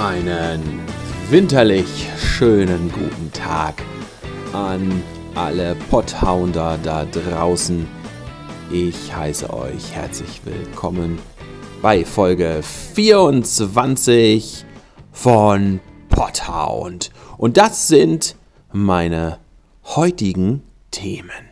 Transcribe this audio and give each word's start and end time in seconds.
Einen 0.00 0.80
winterlich 1.28 2.08
schönen 2.16 2.90
guten 2.90 3.30
Tag 3.34 3.82
an 4.54 5.02
alle 5.34 5.74
Potthounder 5.74 6.78
da 6.82 7.04
draußen. 7.04 7.86
Ich 8.72 9.14
heiße 9.14 9.52
euch 9.52 9.92
herzlich 9.92 10.40
willkommen 10.46 11.18
bei 11.82 12.06
Folge 12.06 12.62
24 12.62 14.64
von 15.12 15.80
Potthound. 16.08 17.10
Und 17.36 17.58
das 17.58 17.88
sind 17.88 18.36
meine 18.72 19.38
heutigen 19.84 20.62
Themen. 20.92 21.50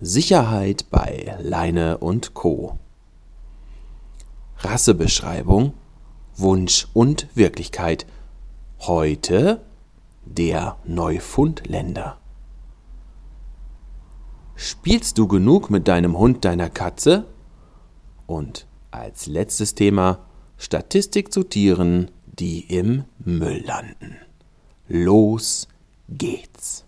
Sicherheit 0.00 0.86
bei 0.90 1.36
Leine 1.40 1.98
und 1.98 2.34
Co. 2.34 2.80
Rassebeschreibung, 4.58 5.74
Wunsch 6.38 6.86
und 6.94 7.26
Wirklichkeit. 7.34 8.06
Heute 8.78 9.60
der 10.24 10.76
Neufundländer. 10.84 12.18
Spielst 14.54 15.18
du 15.18 15.26
genug 15.26 15.68
mit 15.68 15.88
deinem 15.88 16.16
Hund, 16.16 16.44
deiner 16.44 16.70
Katze? 16.70 17.26
Und 18.26 18.66
als 18.92 19.26
letztes 19.26 19.74
Thema 19.74 20.26
Statistik 20.58 21.32
zu 21.32 21.42
Tieren, 21.42 22.12
die 22.26 22.60
im 22.60 23.04
Müll 23.18 23.64
landen. 23.66 24.16
Los 24.86 25.66
geht's. 26.08 26.84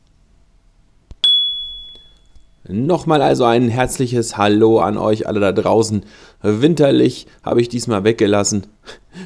Nochmal 2.69 3.21
also 3.21 3.45
ein 3.45 3.69
herzliches 3.69 4.37
Hallo 4.37 4.79
an 4.79 4.97
euch 4.97 5.27
alle 5.27 5.41
da 5.41 5.51
draußen. 5.51 6.05
Winterlich 6.41 7.27
habe 7.43 7.61
ich 7.61 7.69
diesmal 7.69 8.05
weggelassen. 8.05 8.67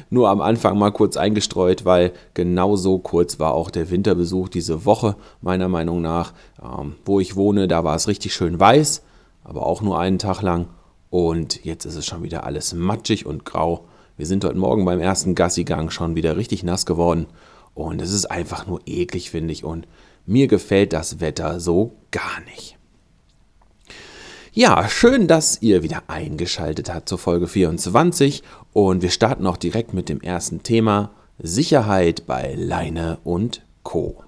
Nur 0.09 0.29
am 0.29 0.41
Anfang 0.41 0.77
mal 0.77 0.91
kurz 0.91 1.17
eingestreut, 1.17 1.85
weil 1.85 2.11
genau 2.33 2.75
so 2.75 2.97
kurz 2.97 3.39
war 3.39 3.53
auch 3.53 3.69
der 3.69 3.89
Winterbesuch 3.89 4.49
diese 4.49 4.85
Woche, 4.85 5.15
meiner 5.41 5.67
Meinung 5.67 6.01
nach. 6.01 6.33
Ähm, 6.61 6.95
wo 7.05 7.19
ich 7.19 7.35
wohne, 7.35 7.67
da 7.67 7.83
war 7.83 7.95
es 7.95 8.07
richtig 8.07 8.33
schön 8.33 8.59
weiß, 8.59 9.03
aber 9.43 9.65
auch 9.65 9.81
nur 9.81 9.99
einen 9.99 10.19
Tag 10.19 10.41
lang. 10.41 10.67
Und 11.09 11.63
jetzt 11.63 11.85
ist 11.85 11.95
es 11.95 12.05
schon 12.05 12.23
wieder 12.23 12.43
alles 12.43 12.73
matschig 12.73 13.25
und 13.25 13.45
grau. 13.45 13.85
Wir 14.17 14.25
sind 14.25 14.43
heute 14.43 14.57
Morgen 14.57 14.85
beim 14.85 14.99
ersten 14.99 15.35
Gassigang 15.35 15.89
schon 15.89 16.15
wieder 16.15 16.37
richtig 16.37 16.63
nass 16.63 16.85
geworden. 16.85 17.27
Und 17.73 18.01
es 18.01 18.11
ist 18.11 18.25
einfach 18.25 18.67
nur 18.67 18.79
eklig, 18.85 19.29
finde 19.29 19.51
ich. 19.51 19.63
Und 19.63 19.87
mir 20.25 20.47
gefällt 20.47 20.93
das 20.93 21.19
Wetter 21.19 21.59
so 21.59 21.93
gar 22.11 22.41
nicht. 22.45 22.74
Ja, 24.57 24.87
schön, 24.87 25.27
dass 25.27 25.61
ihr 25.61 25.83
wieder 25.83 26.03
eingeschaltet 26.07 26.89
habt 26.89 27.09
zur 27.09 27.17
Folge 27.17 27.45
24 27.45 28.41
und 28.71 29.01
wir 29.01 29.09
starten 29.09 29.47
auch 29.47 29.57
direkt 29.57 29.93
mit 29.93 30.07
dem 30.07 30.21
ersten 30.21 30.63
Thema 30.63 31.11
Sicherheit 31.37 32.25
bei 32.25 32.55
Leine 32.57 33.17
und 33.25 33.63
Co. 33.83 34.23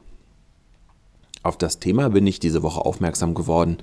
Auf 1.43 1.57
das 1.57 1.79
Thema 1.79 2.09
bin 2.09 2.27
ich 2.27 2.41
diese 2.41 2.61
Woche 2.61 2.81
aufmerksam 2.81 3.35
geworden, 3.35 3.77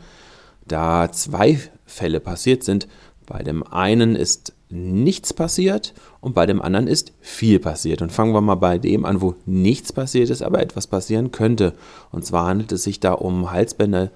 da 0.69 1.11
zwei 1.12 1.59
Fälle 1.86 2.20
passiert 2.20 2.62
sind. 2.62 2.89
Bei 3.25 3.42
dem 3.42 3.62
einen 3.62 4.14
ist 4.14 4.53
nichts 4.69 5.33
passiert 5.33 5.95
und 6.20 6.34
bei 6.34 6.45
dem 6.45 6.61
anderen 6.61 6.89
ist 6.89 7.14
viel 7.23 7.58
passiert. 7.58 8.03
Und 8.03 8.12
fangen 8.12 8.34
wir 8.34 8.42
mal 8.42 8.56
bei 8.56 8.77
dem 8.77 9.06
an, 9.06 9.23
wo 9.23 9.34
nichts 9.47 9.95
passiert 9.95 10.29
ist, 10.29 10.42
aber 10.42 10.61
etwas 10.61 10.89
passieren 10.89 11.33
könnte. 11.33 11.73
Und 12.11 12.27
zwar 12.27 12.48
handelt 12.48 12.73
es 12.73 12.83
sich 12.83 13.01
da 13.01 13.12
um 13.12 13.51
Halsbänder, 13.51 14.11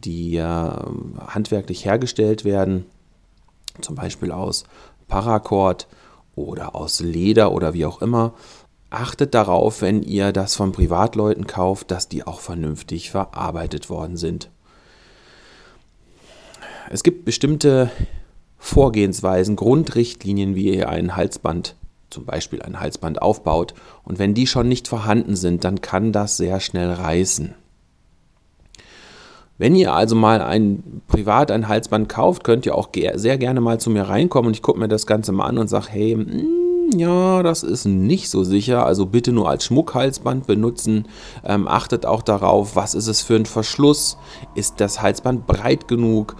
die 0.00 0.32
ja 0.32 0.84
handwerklich 1.26 1.84
hergestellt 1.84 2.44
werden, 2.44 2.86
zum 3.80 3.94
Beispiel 3.96 4.32
aus 4.32 4.64
Paracord 5.08 5.88
oder 6.34 6.74
aus 6.74 7.00
Leder 7.00 7.52
oder 7.52 7.74
wie 7.74 7.86
auch 7.86 8.02
immer. 8.02 8.34
Achtet 8.90 9.34
darauf, 9.34 9.82
wenn 9.82 10.02
ihr 10.02 10.32
das 10.32 10.56
von 10.56 10.72
Privatleuten 10.72 11.46
kauft, 11.46 11.90
dass 11.90 12.08
die 12.08 12.26
auch 12.26 12.40
vernünftig 12.40 13.10
verarbeitet 13.10 13.88
worden 13.88 14.16
sind. 14.16 14.50
Es 16.90 17.04
gibt 17.04 17.24
bestimmte 17.24 17.90
Vorgehensweisen, 18.58 19.54
Grundrichtlinien, 19.54 20.56
wie 20.56 20.74
ihr 20.74 20.88
ein 20.88 21.14
Halsband, 21.14 21.76
zum 22.10 22.24
Beispiel 22.24 22.62
ein 22.62 22.80
Halsband 22.80 23.22
aufbaut. 23.22 23.74
Und 24.02 24.18
wenn 24.18 24.34
die 24.34 24.48
schon 24.48 24.68
nicht 24.68 24.88
vorhanden 24.88 25.36
sind, 25.36 25.62
dann 25.62 25.80
kann 25.80 26.12
das 26.12 26.36
sehr 26.36 26.58
schnell 26.58 26.90
reißen. 26.90 27.54
Wenn 29.60 29.74
ihr 29.74 29.92
also 29.92 30.16
mal 30.16 30.40
ein 30.40 31.02
privat 31.06 31.50
ein 31.50 31.68
Halsband 31.68 32.08
kauft, 32.08 32.44
könnt 32.44 32.64
ihr 32.64 32.74
auch 32.74 32.88
sehr 33.16 33.36
gerne 33.36 33.60
mal 33.60 33.78
zu 33.78 33.90
mir 33.90 34.04
reinkommen 34.04 34.46
und 34.46 34.54
ich 34.54 34.62
gucke 34.62 34.80
mir 34.80 34.88
das 34.88 35.06
Ganze 35.06 35.32
mal 35.32 35.44
an 35.44 35.58
und 35.58 35.68
sage, 35.68 35.88
hey, 35.90 36.16
mh, 36.16 36.32
hm, 36.32 36.98
ja, 36.98 37.42
das 37.42 37.62
ist 37.62 37.84
nicht 37.84 38.30
so 38.30 38.42
sicher. 38.42 38.86
Also 38.86 39.04
bitte 39.04 39.32
nur 39.32 39.50
als 39.50 39.66
Schmuckhalsband 39.66 40.46
benutzen. 40.46 41.08
Ähm, 41.44 41.68
achtet 41.68 42.06
auch 42.06 42.22
darauf, 42.22 42.74
was 42.74 42.94
ist 42.94 43.06
es 43.06 43.20
für 43.20 43.36
ein 43.36 43.44
Verschluss? 43.44 44.16
Ist 44.54 44.80
das 44.80 45.02
Halsband 45.02 45.46
breit 45.46 45.88
genug? 45.88 46.36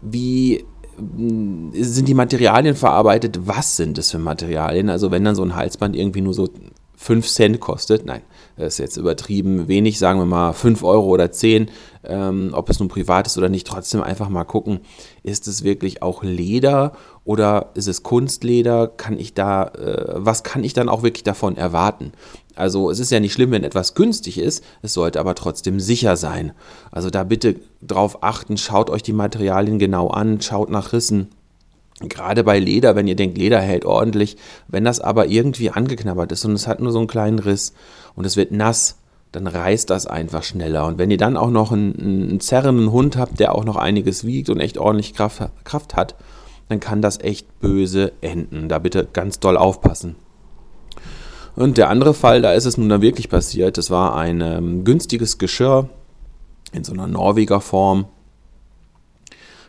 Wie 0.00 0.64
hm, 0.96 1.72
sind 1.74 2.08
die 2.08 2.14
Materialien 2.14 2.76
verarbeitet? 2.76 3.40
Was 3.44 3.76
sind 3.76 3.98
es 3.98 4.12
für 4.12 4.18
Materialien? 4.18 4.88
Also 4.88 5.10
wenn 5.10 5.22
dann 5.22 5.34
so 5.34 5.42
ein 5.42 5.54
Halsband 5.54 5.94
irgendwie 5.94 6.22
nur 6.22 6.32
so 6.32 6.48
5 6.96 7.28
Cent 7.28 7.60
kostet, 7.60 8.06
nein, 8.06 8.22
ist 8.56 8.78
jetzt 8.78 8.96
übertrieben 8.96 9.68
wenig, 9.68 9.98
sagen 9.98 10.18
wir 10.18 10.26
mal 10.26 10.52
5 10.52 10.82
Euro 10.82 11.06
oder 11.06 11.30
10, 11.30 11.70
ähm, 12.04 12.50
ob 12.52 12.70
es 12.70 12.78
nun 12.78 12.88
privat 12.88 13.26
ist 13.26 13.36
oder 13.36 13.48
nicht, 13.48 13.66
trotzdem 13.66 14.02
einfach 14.02 14.28
mal 14.28 14.44
gucken, 14.44 14.80
ist 15.22 15.46
es 15.46 15.62
wirklich 15.62 16.02
auch 16.02 16.22
Leder 16.22 16.92
oder 17.24 17.70
ist 17.74 17.88
es 17.88 18.02
Kunstleder? 18.02 18.88
Kann 18.88 19.18
ich 19.18 19.34
da, 19.34 19.64
äh, 19.64 20.14
was 20.16 20.42
kann 20.42 20.64
ich 20.64 20.72
dann 20.72 20.88
auch 20.88 21.02
wirklich 21.02 21.24
davon 21.24 21.56
erwarten? 21.56 22.12
Also 22.54 22.90
es 22.90 22.98
ist 22.98 23.10
ja 23.10 23.20
nicht 23.20 23.34
schlimm, 23.34 23.50
wenn 23.50 23.64
etwas 23.64 23.94
günstig 23.94 24.38
ist, 24.38 24.64
es 24.80 24.94
sollte 24.94 25.20
aber 25.20 25.34
trotzdem 25.34 25.78
sicher 25.78 26.16
sein. 26.16 26.52
Also 26.90 27.10
da 27.10 27.24
bitte 27.24 27.56
drauf 27.82 28.22
achten, 28.22 28.56
schaut 28.56 28.88
euch 28.88 29.02
die 29.02 29.12
Materialien 29.12 29.78
genau 29.78 30.08
an, 30.08 30.40
schaut 30.40 30.70
nach 30.70 30.94
Rissen. 30.94 31.28
Gerade 32.00 32.44
bei 32.44 32.58
Leder, 32.58 32.94
wenn 32.94 33.08
ihr 33.08 33.16
denkt, 33.16 33.38
Leder 33.38 33.60
hält 33.60 33.86
ordentlich, 33.86 34.36
wenn 34.68 34.84
das 34.84 35.00
aber 35.00 35.28
irgendwie 35.28 35.70
angeknabbert 35.70 36.30
ist 36.30 36.44
und 36.44 36.52
es 36.52 36.66
hat 36.66 36.80
nur 36.80 36.92
so 36.92 36.98
einen 36.98 37.06
kleinen 37.06 37.38
Riss 37.38 37.72
und 38.14 38.26
es 38.26 38.36
wird 38.36 38.52
nass, 38.52 38.98
dann 39.32 39.46
reißt 39.46 39.88
das 39.88 40.06
einfach 40.06 40.42
schneller. 40.42 40.86
Und 40.86 40.98
wenn 40.98 41.10
ihr 41.10 41.16
dann 41.16 41.36
auch 41.36 41.50
noch 41.50 41.72
einen, 41.72 41.98
einen 41.98 42.40
zerrenden 42.40 42.92
Hund 42.92 43.16
habt, 43.16 43.40
der 43.40 43.54
auch 43.54 43.64
noch 43.64 43.76
einiges 43.76 44.24
wiegt 44.24 44.50
und 44.50 44.60
echt 44.60 44.78
ordentlich 44.78 45.14
Kraft, 45.14 45.42
Kraft 45.64 45.96
hat, 45.96 46.16
dann 46.68 46.80
kann 46.80 47.00
das 47.00 47.20
echt 47.20 47.60
böse 47.60 48.12
enden. 48.20 48.68
Da 48.68 48.78
bitte 48.78 49.08
ganz 49.12 49.40
doll 49.40 49.56
aufpassen. 49.56 50.16
Und 51.54 51.78
der 51.78 51.88
andere 51.88 52.12
Fall, 52.12 52.42
da 52.42 52.52
ist 52.52 52.66
es 52.66 52.76
nun 52.76 52.90
dann 52.90 53.00
wirklich 53.00 53.30
passiert. 53.30 53.78
Das 53.78 53.90
war 53.90 54.14
ein 54.14 54.42
ähm, 54.42 54.84
günstiges 54.84 55.38
Geschirr 55.38 55.88
in 56.72 56.84
so 56.84 56.92
einer 56.92 57.06
Norweger 57.06 57.60
Form. 57.60 58.06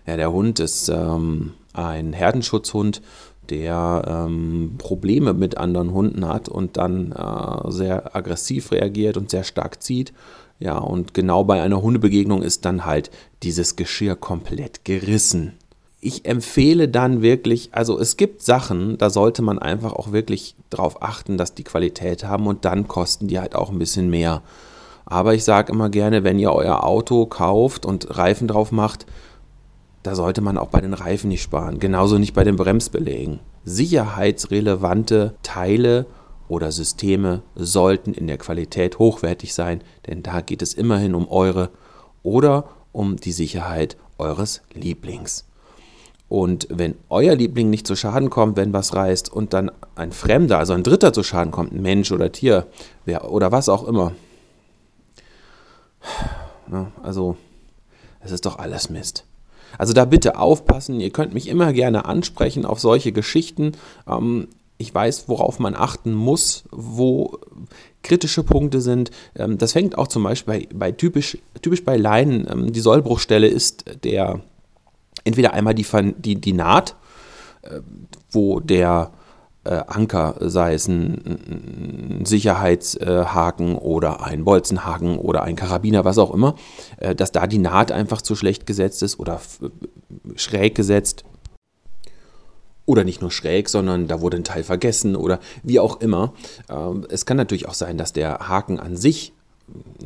Ja, 0.06 0.18
der 0.18 0.32
Hund 0.32 0.60
ist 0.60 0.90
ähm, 0.90 1.54
ein 1.78 2.14
Herdenschutzhund, 2.14 3.02
der 3.50 4.04
ähm, 4.08 4.76
Probleme 4.78 5.34
mit 5.34 5.58
anderen 5.58 5.94
Hunden 5.94 6.28
hat 6.28 6.50
und 6.50 6.78
dann 6.78 7.12
äh, 7.12 7.72
sehr 7.72 8.16
aggressiv 8.16 8.72
reagiert 8.72 9.18
und 9.18 9.30
sehr 9.30 9.44
stark 9.44 9.82
zieht. 9.82 10.14
Ja, 10.60 10.78
und 10.80 11.14
genau 11.14 11.44
bei 11.44 11.62
einer 11.62 11.82
Hundebegegnung 11.82 12.42
ist 12.42 12.66
dann 12.66 12.86
halt 12.86 13.12
dieses 13.44 13.76
Geschirr 13.76 14.16
komplett 14.16 14.86
gerissen. 14.86 15.54
Ich 16.02 16.26
empfehle 16.26 16.90
dann 16.90 17.22
wirklich, 17.22 17.70
also 17.74 18.00
es 18.00 18.18
gibt 18.18 18.42
Sachen, 18.42 18.98
da 18.98 19.10
sollte 19.10 19.42
man 19.42 19.60
einfach 19.60 19.94
auch 19.94 20.12
wirklich 20.12 20.56
darauf 20.70 21.02
achten, 21.02 21.38
dass 21.38 21.54
die 21.54 21.64
Qualität 21.64 22.24
haben 22.24 22.48
und 22.48 22.66
dann 22.66 22.88
kosten 22.88 23.28
die 23.28 23.40
halt 23.40 23.56
auch 23.56 23.70
ein 23.70 23.80
bisschen 23.80 24.10
mehr. 24.10 24.42
Aber 25.06 25.34
ich 25.34 25.44
sage 25.44 25.72
immer 25.72 25.90
gerne, 25.90 26.24
wenn 26.24 26.38
ihr 26.38 26.52
euer 26.52 26.84
Auto 26.84 27.26
kauft 27.26 27.86
und 27.86 28.18
Reifen 28.18 28.48
drauf 28.48 28.72
macht, 28.72 29.06
da 30.08 30.16
sollte 30.16 30.40
man 30.40 30.58
auch 30.58 30.70
bei 30.70 30.80
den 30.80 30.94
Reifen 30.94 31.28
nicht 31.28 31.42
sparen, 31.42 31.80
genauso 31.80 32.18
nicht 32.18 32.34
bei 32.34 32.46
den 32.46 32.56
Bremsbelägen. 32.56 33.42
Sicherheitsrelevante 33.66 35.36
Teile 35.44 36.06
oder 36.48 36.72
Systeme 36.72 37.42
sollten 37.56 38.14
in 38.14 38.26
der 38.26 38.38
Qualität 38.38 39.00
hochwertig 39.00 39.54
sein, 39.54 39.82
denn 40.08 40.24
da 40.24 40.40
geht 40.40 40.62
es 40.62 40.74
immerhin 40.74 41.14
um 41.14 41.28
eure 41.28 41.72
oder 42.24 42.70
um 42.94 43.18
die 43.18 43.34
Sicherheit 43.34 43.98
eures 44.18 44.62
Lieblings. 44.74 45.46
Und 46.30 46.70
wenn 46.70 46.96
euer 47.10 47.36
Liebling 47.36 47.70
nicht 47.70 47.86
zu 47.86 47.98
Schaden 47.98 48.30
kommt, 48.30 48.56
wenn 48.56 48.72
was 48.72 48.96
reißt 48.96 49.30
und 49.30 49.52
dann 49.52 49.70
ein 49.96 50.14
Fremder, 50.14 50.58
also 50.58 50.72
ein 50.72 50.84
Dritter 50.84 51.12
zu 51.12 51.22
Schaden 51.22 51.52
kommt, 51.52 51.74
ein 51.74 51.82
Mensch 51.82 52.14
oder 52.14 52.32
Tier 52.32 52.68
wer, 53.04 53.30
oder 53.30 53.52
was 53.52 53.68
auch 53.68 53.86
immer, 53.86 54.14
also 57.04 57.36
es 58.22 58.32
ist 58.32 58.46
doch 58.46 58.58
alles 58.58 58.90
Mist. 58.90 59.26
Also 59.78 59.94
da 59.94 60.06
bitte 60.06 60.38
aufpassen. 60.38 61.00
Ihr 61.00 61.12
könnt 61.12 61.34
mich 61.34 61.48
immer 61.48 61.74
gerne 61.74 62.06
ansprechen 62.06 62.66
auf 62.66 62.80
solche 62.80 63.12
Geschichten. 63.12 63.74
Ähm, 64.08 64.48
ich 64.78 64.94
weiß, 64.94 65.28
worauf 65.28 65.60
man 65.60 65.76
achten 65.76 66.14
muss, 66.14 66.66
wo 66.72 67.40
kritische 68.04 68.44
Punkte 68.44 68.82
sind. 68.82 69.12
Ähm, 69.36 69.58
das 69.58 69.74
fängt 69.74 69.98
auch 69.98 70.08
zum 70.08 70.24
Beispiel 70.24 70.54
bei, 70.54 70.68
bei 70.74 70.92
typisch, 70.92 71.38
typisch 71.62 71.84
bei 71.84 71.98
Leinen. 71.98 72.48
Ähm, 72.50 72.72
die 72.72 72.80
Sollbruchstelle 72.80 73.48
ist 73.48 73.86
der 74.04 74.42
entweder 75.24 75.54
einmal 75.54 75.76
die, 75.76 75.86
die, 76.18 76.36
die 76.36 76.54
Naht, 76.54 76.96
äh, 77.64 77.82
wo 78.32 78.60
der 78.60 79.12
Anker, 79.88 80.36
sei 80.40 80.74
es 80.74 80.88
ein, 80.88 82.24
Sicherheitshaken 82.26 83.76
oder 83.76 84.24
ein 84.24 84.44
Bolzenhaken 84.44 85.18
oder 85.18 85.44
ein 85.44 85.56
Karabiner, 85.56 86.06
was 86.06 86.18
auch 86.18 86.34
immer, 86.34 86.56
äh, 86.98 87.16
dass 87.16 87.32
da 87.32 87.48
die 87.48 87.58
Naht 87.58 87.92
einfach 87.92 88.22
zu 88.22 88.36
schlecht 88.36 88.66
gesetzt 88.66 89.04
ist 89.04 89.20
oder 89.20 89.42
schräg 90.36 90.76
gesetzt. 90.76 91.24
Oder 92.86 93.04
nicht 93.04 93.20
nur 93.22 93.32
schräg, 93.32 93.68
sondern 93.68 94.08
da 94.08 94.22
wurde 94.22 94.38
ein 94.38 94.46
Teil 94.46 94.64
vergessen 94.64 95.18
oder 95.18 95.40
wie 95.62 95.80
auch 95.80 96.00
immer. 96.00 96.34
Ähm, 96.70 97.06
es 97.10 97.26
kann 97.26 97.36
natürlich 97.36 97.68
auch 97.68 97.74
sein, 97.74 97.98
dass 97.98 98.14
der 98.14 98.48
Haken 98.48 98.80
an 98.80 98.96
sich 98.96 99.34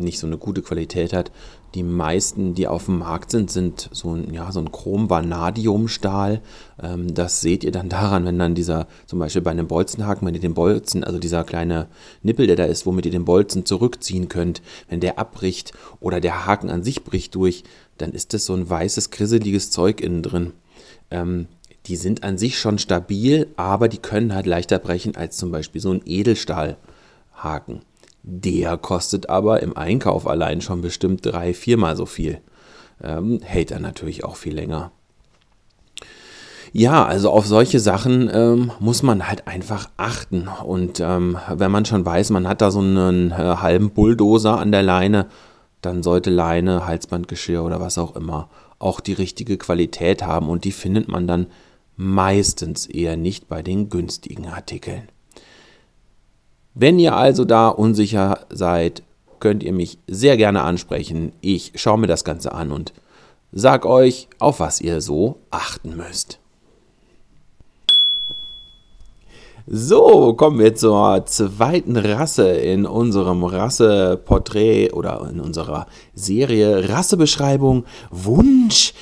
nicht 0.04 0.20
so 0.20 0.28
eine 0.28 0.38
gute 0.38 0.62
Qualität 0.62 1.14
hat. 1.14 1.32
Die 1.74 1.84
meisten, 1.84 2.54
die 2.54 2.68
auf 2.68 2.86
dem 2.86 3.00
Markt 3.00 3.32
sind, 3.32 3.50
sind 3.50 3.90
so 3.92 4.14
ein, 4.14 4.34
ja, 4.34 4.52
so 4.52 4.60
ein 4.60 4.72
Chrom-Vanadium-Stahl. 4.72 6.42
Ähm, 6.82 7.14
das 7.14 7.42
seht 7.42 7.64
ihr 7.64 7.72
dann 7.72 7.90
daran, 7.90 8.26
wenn 8.26 8.38
dann 8.38 8.56
dieser, 8.56 8.88
zum 9.06 9.20
Beispiel 9.20 9.42
bei 9.42 9.52
einem 9.52 9.68
Bolzenhaken, 9.68 10.28
wenn 10.28 10.36
ihr 10.36 10.42
den 10.42 10.54
Bolzen, 10.54 11.04
also 11.04 11.18
dieser 11.18 11.44
kleine 11.44 11.88
Nippel, 12.24 12.48
der 12.48 12.58
da 12.58 12.66
ist, 12.66 12.86
womit 12.86 13.06
ihr 13.06 13.12
den 13.12 13.26
Bolzen 13.26 13.66
zurückziehen 13.66 14.28
könnt, 14.28 14.62
wenn 14.90 15.00
der 15.00 15.18
abbricht 15.18 15.72
oder 16.00 16.20
der 16.20 16.46
Haken 16.46 16.70
an 16.70 16.84
sich 16.84 17.04
bricht 17.04 17.36
durch, 17.36 17.64
dann 17.98 18.12
ist 18.12 18.34
das 18.34 18.46
so 18.46 18.54
ein 18.54 18.70
weißes, 18.70 19.12
grisseliges 19.12 19.72
Zeug 19.72 20.02
innen 20.02 20.24
drin. 20.24 20.54
Ähm, 21.10 21.48
die 21.88 21.96
sind 21.96 22.24
an 22.24 22.38
sich 22.38 22.60
schon 22.60 22.78
stabil, 22.78 23.48
aber 23.56 23.88
die 23.88 23.98
können 23.98 24.36
halt 24.36 24.46
leichter 24.46 24.80
brechen 24.80 25.16
als 25.16 25.38
zum 25.38 25.52
Beispiel 25.52 25.82
so 25.82 25.92
ein 25.92 26.02
Edelstahlhaken. 26.06 27.82
Der 28.24 28.78
kostet 28.78 29.30
aber 29.30 29.62
im 29.62 29.76
Einkauf 29.76 30.28
allein 30.28 30.62
schon 30.62 30.82
bestimmt 30.82 31.26
drei, 31.26 31.54
viermal 31.54 31.96
so 31.96 32.06
viel. 32.06 32.40
Ähm, 33.04 33.40
hält 33.44 33.72
dann 33.72 33.82
natürlich 33.82 34.24
auch 34.24 34.36
viel 34.36 34.54
länger. 34.54 34.92
Ja, 36.74 37.06
also 37.06 37.32
auf 37.32 37.46
solche 37.48 37.82
Sachen 37.82 38.30
ähm, 38.34 38.72
muss 38.80 39.04
man 39.04 39.28
halt 39.28 39.48
einfach 39.48 39.90
achten. 39.98 40.48
Und 40.48 41.02
ähm, 41.02 41.38
wenn 41.50 41.72
man 41.72 41.86
schon 41.86 42.06
weiß, 42.06 42.30
man 42.30 42.48
hat 42.48 42.62
da 42.62 42.72
so 42.72 42.80
einen 42.80 43.32
äh, 43.32 43.34
halben 43.34 43.90
Bulldozer 43.90 44.58
an 44.58 44.72
der 44.72 44.84
Leine, 44.84 45.28
dann 45.82 46.04
sollte 46.04 46.30
Leine, 46.30 46.86
Halsbandgeschirr 46.86 47.64
oder 47.64 47.82
was 47.82 47.98
auch 47.98 48.16
immer 48.16 48.50
auch 48.80 49.00
die 49.00 49.14
richtige 49.14 49.58
Qualität 49.58 50.24
haben. 50.24 50.48
Und 50.50 50.64
die 50.64 50.72
findet 50.72 51.08
man 51.08 51.28
dann 51.28 51.48
meistens 51.98 52.86
eher 52.86 53.18
nicht 53.18 53.48
bei 53.50 53.62
den 53.62 53.90
günstigen 53.90 54.48
Artikeln. 54.48 55.10
Wenn 56.74 57.00
ihr 57.00 57.16
also 57.16 57.44
da 57.44 57.68
unsicher 57.68 58.46
seid, 58.50 59.04
könnt 59.40 59.64
ihr 59.64 59.74
mich 59.74 59.98
sehr 60.08 60.38
gerne 60.38 60.62
ansprechen. 60.62 61.34
Ich 61.42 61.74
schaue 61.76 62.00
mir 62.00 62.08
das 62.08 62.24
Ganze 62.24 62.54
an 62.54 62.72
und 62.72 62.94
sag 63.52 63.86
euch, 63.86 64.30
auf 64.40 64.60
was 64.62 64.80
ihr 64.80 65.02
so 65.02 65.40
achten 65.50 65.98
müsst. 65.98 66.40
So, 69.68 70.34
kommen 70.34 70.60
wir 70.60 70.76
zur 70.76 71.26
zweiten 71.28 71.96
Rasse 71.96 72.50
in 72.50 72.86
unserem 72.86 73.44
Rasseporträt 73.44 74.92
oder 74.92 75.30
in 75.30 75.40
unserer 75.40 75.86
Serie 76.16 76.90
Rassebeschreibung 76.90 77.86
Wunsch 78.10 78.94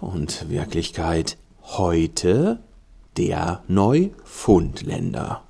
und 0.00 0.48
Wirklichkeit. 0.48 1.36
Heute 1.62 2.60
der 3.16 3.62
Neufundländer. 3.68 5.45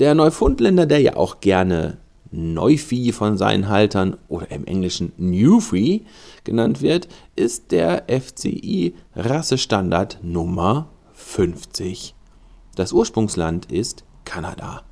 Der 0.00 0.14
Neufundländer, 0.14 0.86
der 0.86 1.00
ja 1.00 1.16
auch 1.16 1.40
gerne 1.40 1.98
Neuvieh 2.30 3.12
von 3.12 3.36
seinen 3.36 3.68
Haltern 3.68 4.16
oder 4.28 4.50
im 4.50 4.64
Englischen 4.64 5.12
Newfie 5.18 6.06
genannt 6.42 6.80
wird, 6.80 7.06
ist 7.36 7.70
der 7.70 8.04
FCI 8.08 8.94
Rassestandard 9.14 10.20
Nummer 10.22 10.88
50. 11.12 12.14
Das 12.76 12.94
Ursprungsland 12.94 13.70
ist 13.70 14.04
Kanada. 14.24 14.84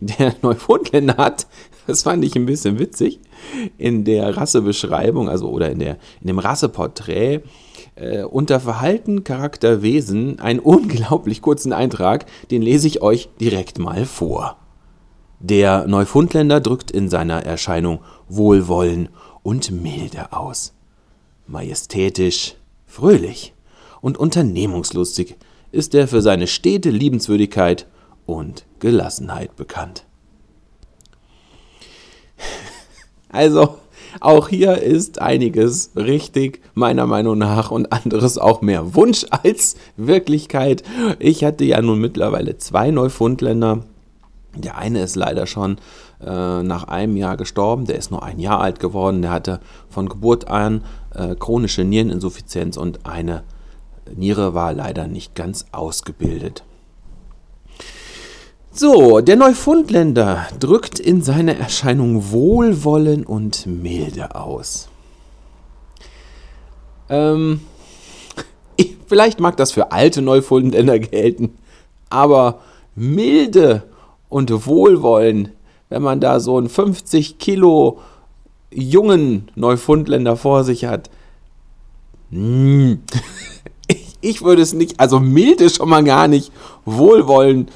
Der 0.00 0.34
Neufundländer 0.40 1.18
hat, 1.18 1.46
das 1.86 2.04
fand 2.04 2.24
ich 2.24 2.34
ein 2.34 2.46
bisschen 2.46 2.78
witzig, 2.78 3.20
in 3.76 4.04
der 4.04 4.34
Rassebeschreibung, 4.38 5.28
also 5.28 5.50
oder 5.50 5.70
in, 5.70 5.80
der, 5.80 5.98
in 6.22 6.28
dem 6.28 6.38
Rasseporträt 6.38 7.42
äh, 7.98 8.22
unter 8.22 8.60
Verhalten, 8.60 9.24
Charakter, 9.24 9.82
Wesen 9.82 10.40
einen 10.40 10.60
unglaublich 10.60 11.42
kurzen 11.42 11.72
Eintrag, 11.72 12.26
den 12.50 12.62
lese 12.62 12.86
ich 12.86 13.02
euch 13.02 13.28
direkt 13.40 13.78
mal 13.78 14.04
vor. 14.04 14.56
Der 15.40 15.86
Neufundländer 15.86 16.60
drückt 16.60 16.90
in 16.90 17.08
seiner 17.08 17.44
Erscheinung 17.44 18.00
Wohlwollen 18.28 19.08
und 19.42 19.70
Milde 19.70 20.32
aus. 20.32 20.74
Majestätisch, 21.46 22.56
fröhlich 22.86 23.54
und 24.00 24.18
unternehmungslustig 24.18 25.36
ist 25.70 25.94
er 25.94 26.08
für 26.08 26.22
seine 26.22 26.46
stete 26.46 26.90
Liebenswürdigkeit 26.90 27.86
und 28.26 28.66
Gelassenheit 28.78 29.56
bekannt. 29.56 30.04
Also, 33.30 33.76
auch 34.20 34.48
hier 34.48 34.78
ist 34.78 35.20
einiges 35.20 35.92
richtig, 35.96 36.60
meiner 36.74 37.06
Meinung 37.06 37.38
nach, 37.38 37.70
und 37.70 37.92
anderes 37.92 38.38
auch 38.38 38.60
mehr 38.62 38.94
Wunsch 38.94 39.26
als 39.30 39.76
Wirklichkeit. 39.96 40.82
Ich 41.18 41.44
hatte 41.44 41.64
ja 41.64 41.80
nun 41.80 42.00
mittlerweile 42.00 42.56
zwei 42.58 42.90
Neufundländer. 42.90 43.84
Der 44.56 44.78
eine 44.78 45.02
ist 45.02 45.16
leider 45.16 45.46
schon 45.46 45.78
äh, 46.24 46.62
nach 46.62 46.84
einem 46.84 47.16
Jahr 47.16 47.36
gestorben, 47.36 47.86
der 47.86 47.96
ist 47.96 48.10
nur 48.10 48.22
ein 48.22 48.38
Jahr 48.40 48.60
alt 48.60 48.80
geworden. 48.80 49.22
Der 49.22 49.30
hatte 49.30 49.60
von 49.88 50.08
Geburt 50.08 50.48
an 50.48 50.82
äh, 51.14 51.34
chronische 51.34 51.84
Niereninsuffizienz 51.84 52.76
und 52.76 53.06
eine 53.06 53.44
Niere 54.16 54.54
war 54.54 54.72
leider 54.72 55.06
nicht 55.06 55.34
ganz 55.34 55.66
ausgebildet. 55.70 56.64
So, 58.80 59.20
der 59.20 59.34
Neufundländer 59.34 60.46
drückt 60.60 61.00
in 61.00 61.20
seiner 61.20 61.56
Erscheinung 61.56 62.30
Wohlwollen 62.30 63.26
und 63.26 63.66
Milde 63.66 64.36
aus. 64.36 64.88
Ähm, 67.08 67.62
vielleicht 69.08 69.40
mag 69.40 69.56
das 69.56 69.72
für 69.72 69.90
alte 69.90 70.22
Neufundländer 70.22 71.00
gelten, 71.00 71.58
aber 72.08 72.60
Milde 72.94 73.82
und 74.28 74.64
Wohlwollen, 74.64 75.48
wenn 75.88 76.02
man 76.02 76.20
da 76.20 76.38
so 76.38 76.56
einen 76.56 76.68
50 76.68 77.38
Kilo 77.38 77.98
jungen 78.70 79.50
Neufundländer 79.56 80.36
vor 80.36 80.62
sich 80.62 80.84
hat, 80.84 81.10
ich, 82.30 82.98
ich 84.20 84.42
würde 84.42 84.62
es 84.62 84.72
nicht, 84.72 85.00
also 85.00 85.18
milde 85.18 85.68
schon 85.68 85.88
mal 85.88 86.04
gar 86.04 86.28
nicht, 86.28 86.52
Wohlwollen 86.84 87.72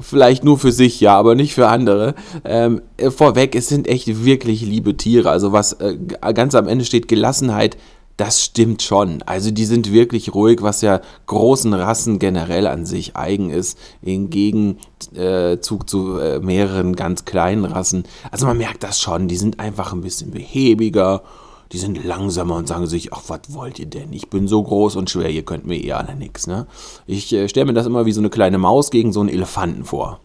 Vielleicht 0.00 0.44
nur 0.44 0.58
für 0.58 0.72
sich, 0.72 1.00
ja, 1.00 1.16
aber 1.16 1.34
nicht 1.34 1.54
für 1.54 1.68
andere. 1.68 2.14
Ähm, 2.44 2.82
äh, 2.98 3.10
vorweg, 3.10 3.54
es 3.54 3.68
sind 3.68 3.88
echt 3.88 4.24
wirklich 4.24 4.60
liebe 4.60 4.96
Tiere. 4.96 5.30
Also 5.30 5.52
was 5.52 5.74
äh, 5.74 5.96
ganz 6.34 6.54
am 6.54 6.68
Ende 6.68 6.84
steht, 6.84 7.08
Gelassenheit, 7.08 7.78
das 8.18 8.44
stimmt 8.44 8.82
schon. 8.82 9.22
Also 9.22 9.50
die 9.50 9.64
sind 9.64 9.92
wirklich 9.92 10.34
ruhig, 10.34 10.60
was 10.60 10.82
ja 10.82 11.00
großen 11.26 11.72
Rassen 11.72 12.18
generell 12.18 12.66
an 12.66 12.84
sich 12.84 13.16
eigen 13.16 13.48
ist, 13.50 13.78
im 14.02 14.28
Gegenzug 14.28 15.88
zu 15.88 16.18
äh, 16.18 16.40
mehreren 16.40 16.96
ganz 16.96 17.24
kleinen 17.24 17.64
Rassen. 17.64 18.04
Also 18.30 18.46
man 18.46 18.58
merkt 18.58 18.82
das 18.82 19.00
schon, 19.00 19.28
die 19.28 19.36
sind 19.36 19.60
einfach 19.60 19.92
ein 19.92 20.00
bisschen 20.00 20.32
behäbiger 20.32 21.22
die 21.72 21.78
sind 21.78 22.02
langsamer 22.02 22.56
und 22.56 22.66
sagen 22.66 22.86
sich, 22.86 23.12
ach, 23.12 23.22
was 23.28 23.40
wollt 23.48 23.78
ihr 23.78 23.86
denn? 23.86 24.12
Ich 24.12 24.30
bin 24.30 24.48
so 24.48 24.62
groß 24.62 24.96
und 24.96 25.10
schwer, 25.10 25.30
ihr 25.30 25.44
könnt 25.44 25.66
mir 25.66 25.76
eh 25.76 25.92
alle 25.92 26.14
nichts. 26.14 26.46
Ne? 26.46 26.66
Ich 27.06 27.32
äh, 27.32 27.48
stelle 27.48 27.66
mir 27.66 27.74
das 27.74 27.86
immer 27.86 28.06
wie 28.06 28.12
so 28.12 28.20
eine 28.20 28.30
kleine 28.30 28.58
Maus 28.58 28.90
gegen 28.90 29.12
so 29.12 29.20
einen 29.20 29.28
Elefanten 29.28 29.84
vor. 29.84 30.20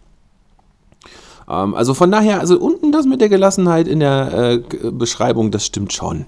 Ähm, 1.50 1.76
also 1.76 1.94
von 1.94 2.12
daher, 2.12 2.40
also 2.40 2.58
unten 2.58 2.92
das 2.92 3.06
mit 3.06 3.20
der 3.20 3.30
Gelassenheit 3.30 3.88
in 3.88 4.00
der 4.00 4.34
äh, 4.34 4.92
Beschreibung, 4.92 5.52
das 5.52 5.66
stimmt 5.66 5.92
schon. 5.92 6.26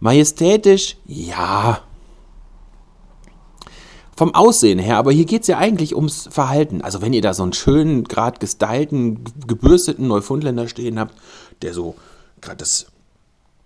Majestätisch, 0.00 0.96
ja. 1.06 1.80
Vom 4.16 4.34
Aussehen 4.34 4.78
her, 4.78 4.98
aber 4.98 5.12
hier 5.12 5.24
geht 5.24 5.42
es 5.42 5.48
ja 5.48 5.58
eigentlich 5.58 5.94
ums 5.94 6.28
Verhalten. 6.30 6.82
Also 6.82 7.00
wenn 7.00 7.12
ihr 7.12 7.22
da 7.22 7.32
so 7.32 7.42
einen 7.42 7.52
schönen, 7.52 8.04
gerade 8.04 8.38
gestylten, 8.38 9.24
gebürsteten 9.46 10.08
Neufundländer 10.08 10.68
stehen 10.68 10.98
habt, 10.98 11.14
der 11.62 11.72
so 11.72 11.94
gerade 12.40 12.58
das 12.58 12.86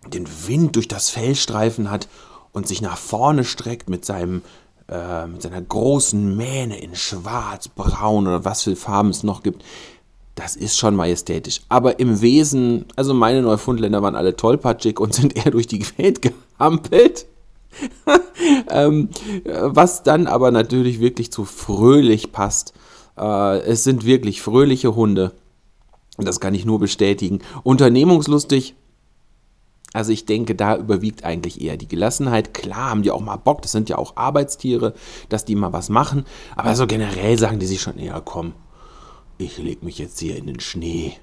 den 0.09 0.27
Wind 0.47 0.77
durch 0.77 0.89
das 0.89 1.11
Fellstreifen 1.11 1.91
hat 1.91 2.09
und 2.53 2.69
sich 2.69 2.81
nach 2.81 2.97
vorne 2.97 3.45
streckt 3.45 3.89
mit 3.89 4.05
seinem 4.05 4.43
äh, 4.89 5.27
mit 5.27 5.41
seiner 5.41 5.63
großen 5.63 6.37
Mähne 6.37 6.79
in 6.79 6.95
schwarz, 6.95 7.69
braun 7.69 8.27
oder 8.27 8.45
was 8.45 8.65
für 8.65 8.77
Farben 8.77 9.11
es 9.11 9.23
noch 9.23 9.43
gibt. 9.43 9.65
Das 10.35 10.57
ist 10.57 10.77
schon 10.77 10.95
majestätisch. 10.95 11.63
Aber 11.69 12.01
im 12.01 12.21
Wesen, 12.21 12.87
also 12.97 13.15
meine 13.15 13.41
Neufundländer 13.41 14.03
waren 14.03 14.17
alle 14.17 14.37
tollpatschig 14.37 15.01
und 15.01 15.15
sind 15.15 15.37
eher 15.43 15.53
durch 15.53 15.67
die 15.67 15.87
Welt 15.97 16.21
gehampelt. 16.21 17.27
ähm, 18.71 19.09
was 19.45 20.03
dann 20.03 20.27
aber 20.27 20.51
natürlich 20.51 21.01
wirklich 21.01 21.33
zu 21.33 21.45
fröhlich 21.45 22.31
passt. 22.31 22.73
Äh, 23.19 23.61
es 23.61 23.85
sind 23.85 24.05
wirklich 24.05 24.43
fröhliche 24.43 24.95
Hunde. 24.95 25.33
Das 26.19 26.41
kann 26.41 26.55
ich 26.55 26.65
nur 26.65 26.79
bestätigen. 26.79 27.41
Unternehmungslustig, 27.65 28.75
Also 29.95 30.11
ich 30.11 30.27
denke, 30.27 30.57
da 30.57 30.77
überwiegt 30.77 31.25
eigentlich 31.25 31.63
eher 31.63 31.77
die 31.77 31.87
Gelassenheit. 31.87 32.53
Klar 32.53 32.91
haben 32.91 33.03
die 33.03 33.13
auch 33.13 33.21
mal 33.21 33.37
Bock, 33.37 33.63
das 33.63 33.71
sind 33.73 33.89
ja 33.89 33.97
auch 33.97 34.17
Arbeitstiere, 34.17 34.93
dass 35.29 35.45
die 35.45 35.55
mal 35.55 35.73
was 35.73 35.89
machen. 35.89 36.25
Aber 36.57 36.75
so 36.75 36.89
generell 36.89 37.39
sagen 37.39 37.61
die 37.61 37.67
sich 37.67 37.81
schon 37.81 37.99
eher, 37.99 38.21
komm, 38.21 38.55
ich 39.39 39.57
leg 39.57 39.85
mich 39.85 39.99
jetzt 39.99 40.19
hier 40.19 40.37
in 40.37 40.49
den 40.49 40.59
Schnee 40.59 41.15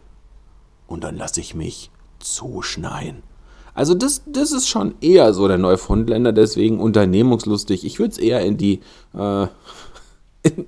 und 0.87 1.03
dann 1.03 1.17
lasse 1.17 1.41
ich 1.41 1.53
mich 1.53 1.91
zuschneien. 2.19 3.23
Also 3.73 3.93
das, 3.93 4.23
das 4.25 4.53
ist 4.53 4.69
schon 4.69 4.95
eher 5.01 5.33
so 5.33 5.49
der 5.49 5.57
Neufundländer, 5.57 6.31
deswegen 6.31 6.79
unternehmungslustig. 6.79 7.85
Ich 7.85 7.99
würde 7.99 8.11
es 8.13 8.17
eher 8.17 8.39
in 8.41 8.55
die, 8.55 8.79
äh, 9.13 9.43
in, 10.43 10.65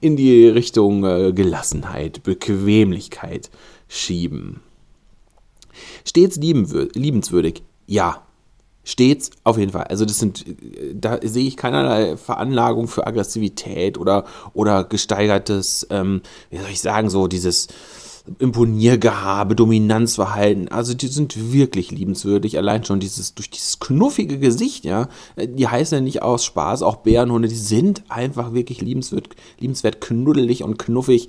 in, 0.00 0.16
die 0.16 0.46
Richtung 0.46 1.04
äh, 1.04 1.32
Gelassenheit, 1.32 2.22
Bequemlichkeit 2.22 3.50
schieben. 3.88 4.60
Stets 6.04 6.36
liebenswürdig, 6.36 7.62
ja. 7.86 8.22
Stets 8.84 9.30
auf 9.44 9.58
jeden 9.58 9.70
Fall. 9.70 9.84
Also 9.84 10.04
das 10.04 10.18
sind, 10.18 10.44
da 10.92 11.20
sehe 11.22 11.46
ich 11.46 11.56
keinerlei 11.56 12.16
Veranlagung 12.16 12.88
für 12.88 13.06
Aggressivität 13.06 13.96
oder, 13.96 14.24
oder 14.54 14.82
gesteigertes, 14.82 15.86
ähm, 15.90 16.22
wie 16.50 16.58
soll 16.58 16.70
ich 16.70 16.80
sagen, 16.80 17.08
so 17.08 17.28
dieses 17.28 17.68
Imponiergehabe, 18.38 19.56
Dominanzverhalten. 19.56 20.68
Also 20.68 20.94
die 20.94 21.08
sind 21.08 21.52
wirklich 21.52 21.90
liebenswürdig. 21.90 22.56
Allein 22.56 22.84
schon 22.84 23.00
dieses, 23.00 23.34
durch 23.34 23.50
dieses 23.50 23.80
knuffige 23.80 24.38
Gesicht, 24.38 24.84
ja. 24.84 25.08
Die 25.36 25.66
heißen 25.66 25.98
ja 25.98 26.02
nicht 26.02 26.22
aus 26.22 26.44
Spaß, 26.44 26.82
auch 26.82 26.96
Bärenhunde, 26.96 27.48
die 27.48 27.54
sind 27.54 28.04
einfach 28.08 28.52
wirklich 28.52 28.80
liebenswert, 28.80 29.30
liebenswert 29.58 30.00
knuddelig 30.00 30.62
und 30.62 30.78
knuffig. 30.78 31.28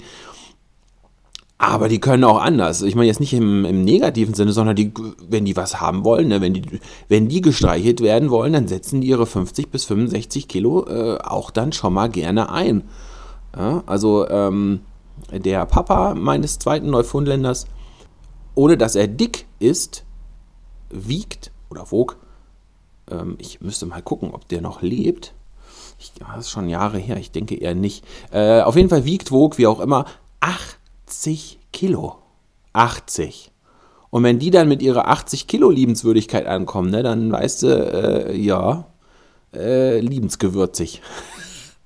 Aber 1.66 1.88
die 1.88 2.02
können 2.02 2.26
auch 2.26 2.42
anders. 2.42 2.82
Ich 2.82 2.94
meine 2.94 3.08
jetzt 3.08 3.22
nicht 3.22 3.34
im, 3.34 3.64
im 3.64 3.86
negativen 3.86 4.34
Sinne, 4.34 4.52
sondern 4.52 4.76
die, 4.76 4.92
wenn 5.30 5.46
die 5.46 5.56
was 5.56 5.80
haben 5.80 6.04
wollen, 6.04 6.28
ne, 6.28 6.42
wenn, 6.42 6.54
die, 6.54 6.82
wenn 7.08 7.30
die 7.30 7.40
gestreichelt 7.40 8.02
werden 8.02 8.30
wollen, 8.30 8.52
dann 8.52 8.68
setzen 8.68 9.00
die 9.00 9.08
ihre 9.08 9.26
50 9.26 9.72
bis 9.72 9.86
65 9.86 10.50
Kilo 10.50 10.86
äh, 10.86 11.20
auch 11.20 11.52
dann 11.52 11.72
schon 11.72 11.94
mal 11.94 12.10
gerne 12.10 12.52
ein. 12.52 12.84
Ja, 13.56 13.82
also 13.86 14.28
ähm, 14.28 14.82
der 15.32 15.66
Papa 15.66 16.16
meines 16.16 16.60
zweiten 16.60 16.90
Neufundländers, 16.90 17.66
ohne 18.56 18.76
dass 18.76 18.98
er 18.98 19.08
dick 19.08 19.46
ist, 19.60 20.04
wiegt 20.90 21.54
oder 21.70 21.90
wog, 21.92 22.18
ähm, 23.10 23.36
ich 23.38 23.62
müsste 23.62 23.86
mal 23.86 24.02
gucken, 24.02 24.32
ob 24.34 24.50
der 24.50 24.60
noch 24.60 24.82
lebt. 24.82 25.34
Ich, 25.98 26.12
das 26.20 26.40
ist 26.40 26.50
schon 26.50 26.68
Jahre 26.68 26.98
her, 26.98 27.16
ich 27.16 27.32
denke 27.32 27.56
eher 27.56 27.74
nicht. 27.74 28.04
Äh, 28.32 28.60
auf 28.64 28.76
jeden 28.76 28.90
Fall 28.90 29.06
wiegt, 29.06 29.32
wog, 29.32 29.58
wie 29.58 29.68
auch 29.68 29.80
immer, 29.80 30.04
8 30.42 30.83
80 31.14 31.60
Kilo. 31.72 32.16
80. 32.74 33.52
Und 34.10 34.24
wenn 34.24 34.40
die 34.40 34.50
dann 34.50 34.68
mit 34.68 34.82
ihrer 34.82 35.08
80 35.08 35.48
Kilo 35.48 35.70
Liebenswürdigkeit 35.70 36.48
ankommen, 36.48 36.90
ne, 36.90 37.04
dann 37.04 37.32
weißt 37.32 37.64
du, 37.64 37.68
äh, 37.68 38.36
ja, 38.36 38.88
äh, 39.56 40.00
liebensgewürzig. 40.00 41.02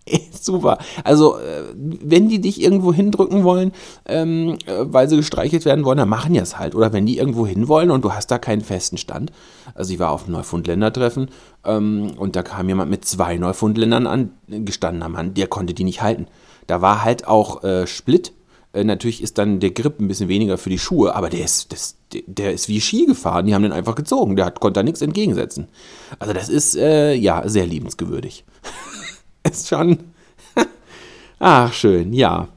Super. 0.31 0.77
Also, 1.03 1.37
äh, 1.37 1.63
wenn 1.75 2.29
die 2.29 2.39
dich 2.39 2.61
irgendwo 2.61 2.93
hindrücken 2.93 3.43
wollen, 3.43 3.73
ähm, 4.05 4.57
äh, 4.65 4.85
weil 4.85 5.09
sie 5.09 5.17
gestreichelt 5.17 5.65
werden 5.65 5.83
wollen, 5.83 5.97
dann 5.97 6.09
machen 6.09 6.33
die 6.33 6.39
es 6.39 6.57
halt. 6.57 6.73
Oder 6.73 6.93
wenn 6.93 7.05
die 7.05 7.17
irgendwo 7.17 7.45
hin 7.45 7.67
wollen 7.67 7.91
und 7.91 8.05
du 8.05 8.13
hast 8.13 8.31
da 8.31 8.39
keinen 8.39 8.61
festen 8.61 8.97
Stand. 8.97 9.33
Also, 9.75 9.93
ich 9.93 9.99
war 9.99 10.11
auf 10.11 10.23
einem 10.23 10.33
Neufundländer-Treffen 10.35 11.29
ähm, 11.65 12.11
und 12.17 12.37
da 12.37 12.43
kam 12.43 12.69
jemand 12.69 12.89
mit 12.89 13.03
zwei 13.03 13.37
Neufundländern 13.37 14.07
an, 14.07 14.31
gestandener 14.47 15.09
Mann, 15.09 15.33
der 15.33 15.47
konnte 15.47 15.73
die 15.73 15.83
nicht 15.83 16.01
halten. 16.01 16.27
Da 16.65 16.81
war 16.81 17.03
halt 17.03 17.27
auch 17.27 17.63
äh, 17.63 17.87
Split 17.87 18.31
äh, 18.77 18.83
natürlich 18.83 19.21
ist 19.21 19.37
dann 19.37 19.59
der 19.59 19.71
Grip 19.71 19.99
ein 19.99 20.07
bisschen 20.07 20.29
weniger 20.29 20.57
für 20.57 20.69
die 20.69 20.79
Schuhe, 20.79 21.15
aber 21.15 21.29
der 21.29 21.43
ist, 21.43 21.71
das, 21.73 21.97
der 22.27 22.53
ist 22.53 22.69
wie 22.69 22.79
Ski 22.79 23.05
gefahren. 23.05 23.45
Die 23.45 23.55
haben 23.55 23.63
den 23.63 23.71
einfach 23.71 23.95
gezogen. 23.95 24.35
Der 24.35 24.45
hat, 24.45 24.59
konnte 24.59 24.79
da 24.79 24.83
nichts 24.83 25.01
entgegensetzen. 25.01 25.67
Also 26.19 26.33
das 26.33 26.49
ist, 26.49 26.75
äh, 26.75 27.13
ja, 27.13 27.47
sehr 27.47 27.65
liebensgewürdig. 27.65 28.45
ist 29.43 29.67
schon... 29.67 29.99
Ach, 31.39 31.73
schön, 31.73 32.13
ja. 32.13 32.49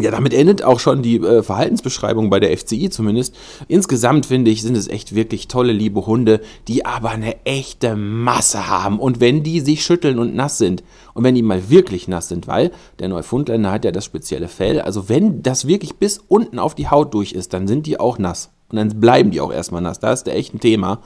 Ja, 0.00 0.10
damit 0.10 0.34
endet 0.34 0.64
auch 0.64 0.80
schon 0.80 1.02
die 1.02 1.18
äh, 1.18 1.44
Verhaltensbeschreibung 1.44 2.28
bei 2.28 2.40
der 2.40 2.56
FCI 2.56 2.90
zumindest. 2.90 3.36
Insgesamt 3.68 4.26
finde 4.26 4.50
ich, 4.50 4.62
sind 4.62 4.76
es 4.76 4.88
echt 4.88 5.14
wirklich 5.14 5.46
tolle, 5.46 5.72
liebe 5.72 6.04
Hunde, 6.04 6.40
die 6.66 6.84
aber 6.84 7.10
eine 7.10 7.44
echte 7.44 7.94
Masse 7.94 8.68
haben. 8.68 8.98
Und 8.98 9.20
wenn 9.20 9.44
die 9.44 9.60
sich 9.60 9.84
schütteln 9.84 10.18
und 10.18 10.34
nass 10.34 10.58
sind, 10.58 10.82
und 11.14 11.22
wenn 11.22 11.36
die 11.36 11.42
mal 11.42 11.70
wirklich 11.70 12.08
nass 12.08 12.28
sind, 12.28 12.48
weil 12.48 12.72
der 12.98 13.08
Neufundländer 13.08 13.70
hat 13.70 13.84
ja 13.84 13.92
das 13.92 14.04
spezielle 14.04 14.48
Fell, 14.48 14.80
also 14.80 15.08
wenn 15.08 15.42
das 15.42 15.68
wirklich 15.68 15.94
bis 15.94 16.18
unten 16.26 16.58
auf 16.58 16.74
die 16.74 16.88
Haut 16.88 17.14
durch 17.14 17.32
ist, 17.32 17.52
dann 17.52 17.68
sind 17.68 17.86
die 17.86 18.00
auch 18.00 18.18
nass. 18.18 18.50
Und 18.70 18.76
dann 18.76 19.00
bleiben 19.00 19.30
die 19.30 19.40
auch 19.40 19.52
erstmal 19.52 19.82
nass. 19.82 20.00
Da 20.00 20.12
ist 20.12 20.24
der 20.24 20.36
echt 20.36 20.54
ein 20.54 20.60
Thema, 20.60 21.00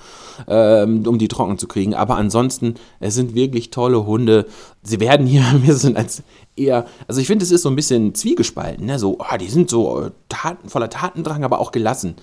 ähm, 0.46 1.06
um 1.06 1.18
die 1.18 1.28
trocken 1.28 1.58
zu 1.58 1.66
kriegen. 1.66 1.94
Aber 1.94 2.16
ansonsten, 2.16 2.74
es 3.00 3.14
sind 3.14 3.34
wirklich 3.34 3.70
tolle 3.70 4.06
Hunde. 4.06 4.46
Sie 4.82 5.00
werden 5.00 5.26
hier, 5.26 5.44
wir 5.62 5.74
sind 5.74 5.96
als 5.96 6.22
eher, 6.56 6.86
also 7.08 7.20
ich 7.20 7.26
finde, 7.26 7.44
es 7.44 7.50
ist 7.50 7.62
so 7.62 7.68
ein 7.68 7.76
bisschen 7.76 8.14
zwiegespalten. 8.14 8.86
Ne? 8.86 8.98
So, 8.98 9.18
oh, 9.18 9.36
die 9.36 9.48
sind 9.48 9.70
so 9.70 10.02
äh, 10.02 10.10
Taten, 10.28 10.68
voller 10.68 10.90
Tatendrang, 10.90 11.44
aber 11.44 11.60
auch 11.60 11.72
gelassen. 11.72 12.14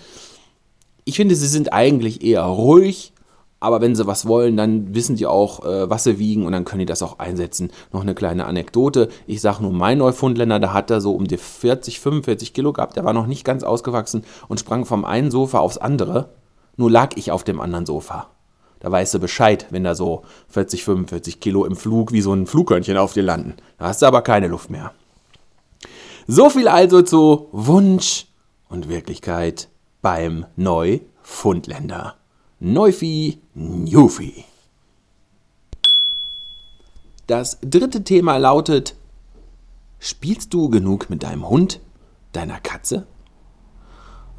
Ich 1.03 1.17
finde, 1.17 1.35
sie 1.35 1.47
sind 1.47 1.73
eigentlich 1.73 2.23
eher 2.23 2.43
ruhig, 2.43 3.13
aber 3.59 3.81
wenn 3.81 3.95
sie 3.95 4.05
was 4.05 4.27
wollen, 4.27 4.57
dann 4.57 4.93
wissen 4.93 5.15
die 5.15 5.25
auch, 5.25 5.65
äh, 5.65 5.89
was 5.89 6.03
sie 6.03 6.19
wiegen 6.19 6.45
und 6.45 6.51
dann 6.51 6.65
können 6.65 6.79
die 6.79 6.85
das 6.85 7.01
auch 7.01 7.19
einsetzen. 7.19 7.71
Noch 7.91 8.01
eine 8.01 8.13
kleine 8.13 8.45
Anekdote. 8.45 9.09
Ich 9.27 9.41
sage 9.41 9.63
nur, 9.63 9.71
mein 9.71 9.97
Neufundländer, 9.97 10.59
da 10.59 10.73
hat 10.73 10.91
er 10.91 11.01
so 11.01 11.13
um 11.13 11.25
die 11.25 11.37
40, 11.37 11.99
45 11.99 12.53
Kilo 12.53 12.73
gehabt. 12.73 12.95
Der 12.95 13.05
war 13.05 13.13
noch 13.13 13.27
nicht 13.27 13.45
ganz 13.45 13.63
ausgewachsen 13.63 14.23
und 14.47 14.59
sprang 14.59 14.85
vom 14.85 15.05
einen 15.05 15.31
Sofa 15.31 15.59
aufs 15.59 15.77
andere. 15.77 16.29
Nur 16.77 16.91
lag 16.91 17.15
ich 17.15 17.31
auf 17.31 17.43
dem 17.43 17.61
anderen 17.61 17.85
Sofa. 17.85 18.27
Da 18.79 18.91
weißt 18.91 19.13
du 19.15 19.19
Bescheid, 19.19 19.67
wenn 19.71 19.83
da 19.83 19.95
so 19.95 20.23
40, 20.49 20.83
45 20.83 21.39
Kilo 21.39 21.65
im 21.65 21.75
Flug 21.75 22.11
wie 22.11 22.21
so 22.21 22.33
ein 22.33 22.45
Flughörnchen 22.45 22.97
auf 22.97 23.13
dir 23.13 23.23
landen. 23.23 23.55
Da 23.77 23.87
hast 23.87 24.01
du 24.01 24.05
aber 24.05 24.21
keine 24.21 24.47
Luft 24.47 24.69
mehr. 24.69 24.91
So 26.27 26.49
viel 26.49 26.67
also 26.67 27.01
zu 27.01 27.49
Wunsch 27.51 28.27
und 28.69 28.89
Wirklichkeit 28.89 29.69
beim 30.01 30.45
Neufundländer. 30.55 32.15
Neufi, 32.59 33.39
Newfi. 33.53 34.45
Das 37.27 37.57
dritte 37.61 38.03
Thema 38.03 38.37
lautet, 38.37 38.95
spielst 39.99 40.53
du 40.53 40.69
genug 40.69 41.09
mit 41.09 41.23
deinem 41.23 41.49
Hund, 41.49 41.81
deiner 42.31 42.59
Katze? 42.61 43.07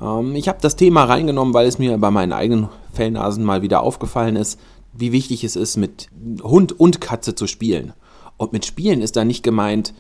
Ähm, 0.00 0.35
ich 0.35 0.49
habe 0.49 0.58
das 0.62 0.76
Thema 0.76 1.04
reingenommen, 1.04 1.52
weil 1.52 1.66
es 1.66 1.78
mir 1.78 1.99
bei 1.99 2.11
meinen 2.11 2.32
eigenen 2.32 2.70
Fellnasen 2.92 3.44
mal 3.44 3.61
wieder 3.61 3.82
aufgefallen 3.82 4.37
ist, 4.37 4.58
wie 4.94 5.12
wichtig 5.12 5.44
es 5.44 5.54
ist, 5.54 5.76
mit 5.76 6.08
Hund 6.42 6.78
und 6.80 7.02
Katze 7.02 7.35
zu 7.35 7.46
spielen. 7.46 7.92
Und 8.38 8.54
mit 8.54 8.64
Spielen 8.64 9.02
ist 9.02 9.16
da 9.16 9.26
nicht 9.26 9.42
gemeint, 9.42 9.92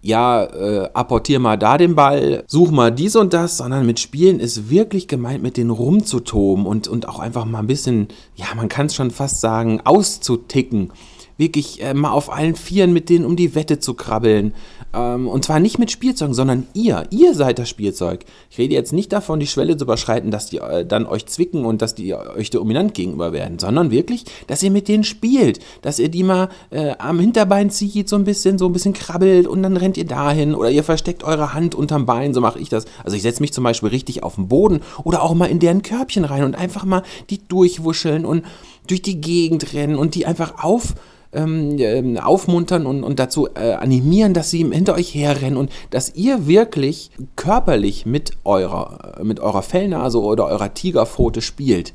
ja, 0.00 0.44
äh, 0.44 0.88
apportier 0.94 1.38
mal 1.38 1.56
da 1.56 1.76
den 1.76 1.94
Ball, 1.94 2.44
such 2.46 2.70
mal 2.70 2.92
dies 2.92 3.16
und 3.16 3.32
das, 3.32 3.56
sondern 3.56 3.84
mit 3.84 3.98
Spielen 4.00 4.40
ist 4.40 4.70
wirklich 4.70 5.08
gemeint, 5.08 5.42
mit 5.42 5.56
denen 5.56 5.70
rumzutoben 5.70 6.66
und, 6.66 6.88
und 6.88 7.08
auch 7.08 7.18
einfach 7.18 7.44
mal 7.44 7.58
ein 7.58 7.66
bisschen, 7.66 8.08
ja, 8.36 8.46
man 8.54 8.68
kann 8.68 8.86
es 8.86 8.94
schon 8.94 9.10
fast 9.10 9.40
sagen, 9.40 9.80
auszuticken 9.84 10.92
wirklich 11.38 11.82
äh, 11.82 11.94
mal 11.94 12.10
auf 12.10 12.30
allen 12.30 12.56
Vieren 12.56 12.92
mit 12.92 13.08
denen 13.08 13.24
um 13.24 13.36
die 13.36 13.54
Wette 13.54 13.78
zu 13.78 13.94
krabbeln. 13.94 14.54
Ähm, 14.94 15.28
und 15.28 15.44
zwar 15.44 15.60
nicht 15.60 15.78
mit 15.78 15.90
Spielzeugen, 15.90 16.34
sondern 16.34 16.66
ihr. 16.74 17.06
Ihr 17.10 17.34
seid 17.34 17.58
das 17.58 17.68
Spielzeug. 17.68 18.24
Ich 18.50 18.58
rede 18.58 18.74
jetzt 18.74 18.92
nicht 18.92 19.12
davon, 19.12 19.40
die 19.40 19.46
Schwelle 19.46 19.76
zu 19.76 19.84
überschreiten, 19.84 20.30
dass 20.30 20.46
die 20.46 20.58
äh, 20.58 20.86
dann 20.86 21.06
euch 21.06 21.26
zwicken 21.26 21.64
und 21.64 21.82
dass 21.82 21.94
die 21.94 22.14
euch 22.14 22.50
dominant 22.50 22.94
gegenüber 22.94 23.32
werden, 23.32 23.58
sondern 23.58 23.90
wirklich, 23.90 24.24
dass 24.46 24.62
ihr 24.62 24.70
mit 24.70 24.88
denen 24.88 25.04
spielt, 25.04 25.60
dass 25.82 25.98
ihr 25.98 26.08
die 26.08 26.22
mal 26.22 26.48
äh, 26.70 26.94
am 26.98 27.20
Hinterbein 27.20 27.70
zieht, 27.70 28.08
so 28.08 28.16
ein 28.16 28.24
bisschen, 28.24 28.58
so 28.58 28.66
ein 28.66 28.72
bisschen 28.72 28.94
krabbelt 28.94 29.46
und 29.46 29.62
dann 29.62 29.76
rennt 29.76 29.96
ihr 29.96 30.06
dahin 30.06 30.54
oder 30.54 30.70
ihr 30.70 30.84
versteckt 30.84 31.24
eure 31.24 31.54
Hand 31.54 31.74
unterm 31.74 32.06
Bein, 32.06 32.32
so 32.32 32.40
mache 32.40 32.58
ich 32.58 32.68
das. 32.68 32.86
Also 33.04 33.16
ich 33.16 33.22
setze 33.22 33.42
mich 33.42 33.52
zum 33.52 33.64
Beispiel 33.64 33.90
richtig 33.90 34.22
auf 34.22 34.36
den 34.36 34.48
Boden 34.48 34.80
oder 35.04 35.22
auch 35.22 35.34
mal 35.34 35.46
in 35.46 35.58
deren 35.58 35.82
Körbchen 35.82 36.24
rein 36.24 36.44
und 36.44 36.54
einfach 36.54 36.84
mal 36.84 37.02
die 37.30 37.46
durchwuscheln 37.46 38.24
und 38.24 38.44
durch 38.86 39.02
die 39.02 39.20
Gegend 39.20 39.74
rennen 39.74 39.96
und 39.96 40.14
die 40.14 40.26
einfach 40.26 40.64
auf 40.64 40.94
ähm, 41.32 41.76
ähm, 41.78 42.16
aufmuntern 42.16 42.86
und, 42.86 43.04
und 43.04 43.18
dazu 43.18 43.48
äh, 43.54 43.72
animieren, 43.72 44.34
dass 44.34 44.50
sie 44.50 44.64
hinter 44.64 44.94
euch 44.94 45.14
herrennen 45.14 45.56
und 45.56 45.70
dass 45.90 46.14
ihr 46.14 46.46
wirklich 46.46 47.10
körperlich 47.36 48.06
mit 48.06 48.32
eurer, 48.44 49.18
mit 49.22 49.40
eurer 49.40 49.62
Fellnase 49.62 50.20
oder 50.20 50.46
eurer 50.46 50.72
Tigerpfote 50.72 51.42
spielt. 51.42 51.92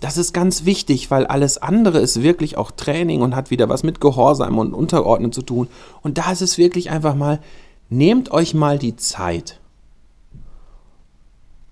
Das 0.00 0.18
ist 0.18 0.32
ganz 0.32 0.64
wichtig, 0.64 1.10
weil 1.10 1.26
alles 1.26 1.58
andere 1.58 1.98
ist 1.98 2.22
wirklich 2.22 2.58
auch 2.58 2.70
Training 2.70 3.22
und 3.22 3.34
hat 3.34 3.50
wieder 3.50 3.68
was 3.68 3.82
mit 3.82 4.00
Gehorsam 4.00 4.58
und 4.58 4.74
Unterordnen 4.74 5.32
zu 5.32 5.42
tun. 5.42 5.68
Und 6.02 6.18
da 6.18 6.30
ist 6.30 6.42
es 6.42 6.58
wirklich 6.58 6.90
einfach 6.90 7.14
mal, 7.14 7.40
nehmt 7.88 8.30
euch 8.30 8.52
mal 8.52 8.78
die 8.78 8.96
Zeit 8.96 9.58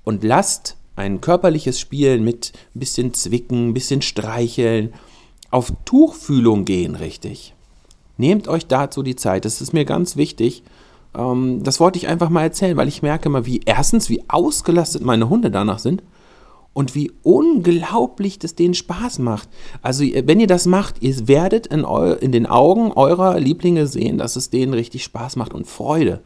und 0.05 0.25
lasst 0.25 0.77
ein 0.97 1.21
körperliches 1.21 1.79
Spielen 1.79 2.25
mit 2.25 2.53
ein 2.75 2.81
bisschen 2.81 3.15
Zwicken, 3.15 3.69
ein 3.69 3.75
bisschen 3.75 4.01
Streicheln, 4.01 4.95
auf 5.55 5.73
Tuchfühlung 5.85 6.65
gehen, 6.65 6.97
richtig. 6.97 7.55
Nehmt 8.17 8.49
euch 8.49 8.67
dazu 8.67 9.05
die 9.05 9.15
Zeit. 9.15 9.45
Das 9.45 9.61
ist 9.61 9.73
mir 9.73 9.85
ganz 9.85 10.17
wichtig. 10.17 10.65
Ähm, 11.17 11.63
das 11.63 11.79
wollte 11.79 11.97
ich 11.97 12.09
einfach 12.09 12.29
mal 12.29 12.43
erzählen, 12.43 12.77
weil 12.77 12.89
ich 12.89 13.03
merke 13.03 13.29
mal, 13.29 13.47
wie 13.47 13.61
erstens, 13.65 14.11
wie 14.11 14.25
ausgelastet 14.27 15.05
meine 15.05 15.29
Hunde 15.29 15.53
danach 15.53 15.79
sind 15.79 16.03
und 16.73 16.97
wie 16.97 17.13
unglaublich 17.23 18.41
das 18.41 18.57
denen 18.57 18.75
Spaß 18.75 19.21
macht. 19.21 19.49
Also 19.81 20.03
wenn 20.03 20.41
ihr 20.41 20.49
das 20.49 20.67
macht, 20.67 21.01
ihr 21.03 21.29
werdet 21.29 21.69
in, 21.69 21.85
in 22.21 22.33
den 22.33 22.47
Augen 22.47 22.91
eurer 22.91 23.39
Lieblinge 23.39 23.87
sehen, 23.87 24.19
dass 24.19 24.35
es 24.35 24.51
denen 24.51 24.75
richtig 24.75 25.05
Spaß 25.05 25.37
macht 25.37 25.55
und 25.55 25.69
Freude. 25.69 26.21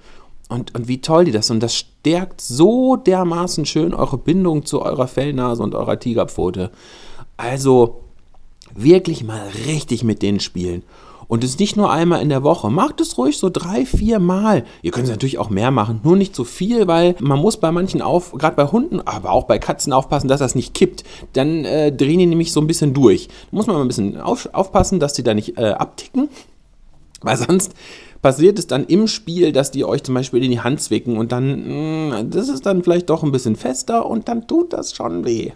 Und, 0.48 0.74
und 0.74 0.88
wie 0.88 1.02
toll 1.02 1.26
die 1.26 1.32
das. 1.32 1.50
Und 1.50 1.62
das 1.62 1.76
stärkt 1.76 2.40
so 2.40 2.96
dermaßen 2.96 3.66
schön 3.66 3.92
eure 3.92 4.16
Bindung 4.16 4.64
zu 4.64 4.80
eurer 4.80 5.06
Fellnase 5.06 5.62
und 5.62 5.74
eurer 5.74 6.00
Tigerpfote. 6.00 6.70
Also 7.36 8.00
wirklich 8.74 9.24
mal 9.24 9.48
richtig 9.66 10.04
mit 10.04 10.22
denen 10.22 10.40
spielen. 10.40 10.82
Und 11.28 11.44
es 11.44 11.58
nicht 11.58 11.76
nur 11.76 11.92
einmal 11.92 12.22
in 12.22 12.30
der 12.30 12.42
Woche. 12.42 12.70
Macht 12.70 13.02
es 13.02 13.18
ruhig 13.18 13.36
so 13.36 13.50
drei, 13.50 13.84
vier 13.84 14.18
Mal. 14.18 14.64
Ihr 14.80 14.90
könnt 14.90 15.04
es 15.04 15.10
natürlich 15.10 15.38
auch 15.38 15.50
mehr 15.50 15.70
machen, 15.70 16.00
nur 16.02 16.16
nicht 16.16 16.34
zu 16.34 16.44
viel, 16.44 16.86
weil 16.88 17.16
man 17.20 17.38
muss 17.38 17.58
bei 17.58 17.70
manchen 17.70 18.00
auf, 18.00 18.32
gerade 18.32 18.56
bei 18.56 18.66
Hunden, 18.66 19.00
aber 19.02 19.30
auch 19.32 19.44
bei 19.44 19.58
Katzen 19.58 19.92
aufpassen, 19.92 20.28
dass 20.28 20.40
das 20.40 20.54
nicht 20.54 20.72
kippt. 20.72 21.04
Dann 21.34 21.66
äh, 21.66 21.92
drehen 21.92 22.18
die 22.18 22.26
nämlich 22.26 22.52
so 22.52 22.60
ein 22.62 22.66
bisschen 22.66 22.94
durch. 22.94 23.28
Da 23.28 23.56
muss 23.56 23.66
man 23.66 23.76
mal 23.76 23.82
ein 23.82 23.88
bisschen 23.88 24.18
auf, 24.18 24.48
aufpassen, 24.54 25.00
dass 25.00 25.12
die 25.12 25.22
da 25.22 25.34
nicht 25.34 25.58
äh, 25.58 25.66
abticken, 25.66 26.30
weil 27.20 27.36
sonst 27.36 27.74
passiert 28.22 28.58
es 28.58 28.66
dann 28.66 28.86
im 28.86 29.06
Spiel, 29.06 29.52
dass 29.52 29.70
die 29.70 29.84
euch 29.84 30.02
zum 30.02 30.14
Beispiel 30.14 30.42
in 30.42 30.50
die 30.50 30.60
Hand 30.60 30.80
zwicken 30.80 31.18
und 31.18 31.30
dann, 31.30 32.08
mh, 32.08 32.22
mm, 32.22 32.30
das 32.30 32.48
ist 32.48 32.64
dann 32.64 32.82
vielleicht 32.82 33.10
doch 33.10 33.22
ein 33.22 33.32
bisschen 33.32 33.56
fester 33.56 34.06
und 34.06 34.28
dann 34.28 34.48
tut 34.48 34.72
das 34.72 34.94
schon 34.94 35.26
weh. 35.26 35.52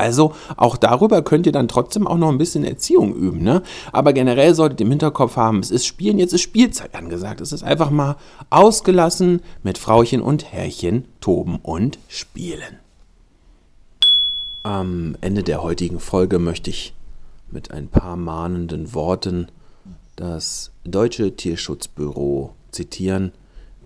Also 0.00 0.34
auch 0.56 0.76
darüber 0.76 1.22
könnt 1.22 1.46
ihr 1.46 1.52
dann 1.52 1.68
trotzdem 1.68 2.06
auch 2.06 2.16
noch 2.16 2.30
ein 2.30 2.38
bisschen 2.38 2.64
Erziehung 2.64 3.14
üben. 3.14 3.42
Ne? 3.42 3.62
Aber 3.92 4.12
generell 4.12 4.54
solltet 4.54 4.80
ihr 4.80 4.86
im 4.86 4.92
Hinterkopf 4.92 5.36
haben, 5.36 5.60
es 5.60 5.70
ist 5.70 5.86
Spielen, 5.86 6.18
jetzt 6.18 6.32
ist 6.32 6.40
Spielzeit 6.40 6.94
angesagt. 6.94 7.40
Es 7.40 7.52
ist 7.52 7.62
einfach 7.62 7.90
mal 7.90 8.16
ausgelassen 8.48 9.42
mit 9.62 9.78
Frauchen 9.78 10.22
und 10.22 10.52
Herrchen 10.52 11.04
toben 11.20 11.58
und 11.62 11.98
spielen. 12.08 12.78
Am 14.62 15.16
Ende 15.20 15.42
der 15.42 15.62
heutigen 15.62 16.00
Folge 16.00 16.38
möchte 16.38 16.70
ich 16.70 16.94
mit 17.50 17.70
ein 17.70 17.88
paar 17.88 18.16
mahnenden 18.16 18.94
Worten 18.94 19.48
das 20.16 20.72
Deutsche 20.84 21.36
Tierschutzbüro 21.36 22.54
zitieren, 22.70 23.32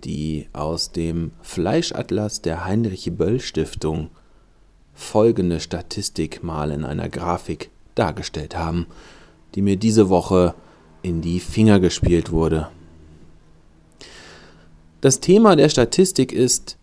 die 0.03 0.47
aus 0.53 0.91
dem 0.91 1.31
Fleischatlas 1.41 2.41
der 2.41 2.65
Heinrich 2.65 3.11
Böll 3.17 3.39
Stiftung 3.39 4.09
folgende 4.95 5.59
Statistik 5.59 6.43
mal 6.43 6.71
in 6.71 6.83
einer 6.83 7.09
Grafik 7.09 7.69
dargestellt 7.93 8.55
haben, 8.55 8.87
die 9.53 9.61
mir 9.61 9.77
diese 9.77 10.09
Woche 10.09 10.55
in 11.01 11.21
die 11.21 11.39
Finger 11.39 11.79
gespielt 11.79 12.31
wurde. 12.31 12.69
Das 15.01 15.19
Thema 15.19 15.55
der 15.55 15.69
Statistik 15.69 16.31
ist, 16.31 16.77